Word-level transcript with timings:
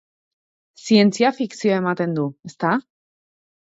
Zientzia 0.85 1.33
fikzioa 1.43 1.79
ematen 1.85 2.19
du, 2.19 2.29
ezta? 2.53 2.77